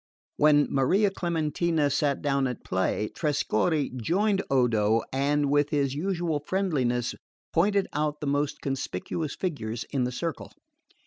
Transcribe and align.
When 0.37 0.65
Maria 0.71 1.11
Clementina 1.11 1.91
sat 1.91 2.23
down 2.23 2.47
at 2.47 2.63
play, 2.63 3.09
Trescorre 3.13 3.91
joined 4.01 4.41
Odo 4.49 5.03
and 5.13 5.51
with 5.51 5.69
his 5.69 5.93
usual 5.93 6.43
friendliness 6.47 7.13
pointed 7.53 7.85
out 7.93 8.19
the 8.19 8.25
most 8.25 8.61
conspicuous 8.61 9.35
figures 9.35 9.83
in 9.91 10.03
the 10.05 10.11
circle. 10.11 10.53